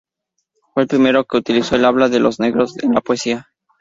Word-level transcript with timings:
Fue 0.73 0.81
el 0.81 0.89
primero 0.89 1.25
que 1.27 1.37
utilizó 1.37 1.75
el 1.75 1.85
habla 1.85 2.09
de 2.09 2.17
los 2.19 2.39
negros 2.39 2.73
en 2.81 2.91
la 2.93 3.01
poesía. 3.01 3.49